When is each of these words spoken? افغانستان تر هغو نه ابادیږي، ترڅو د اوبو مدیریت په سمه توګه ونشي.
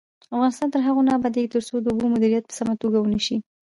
افغانستان 0.35 0.67
تر 0.73 0.81
هغو 0.87 1.01
نه 1.07 1.11
ابادیږي، 1.17 1.51
ترڅو 1.53 1.73
د 1.81 1.85
اوبو 1.91 2.05
مدیریت 2.13 2.43
په 2.47 2.53
سمه 2.59 2.73
توګه 2.81 2.97
ونشي. 2.99 3.37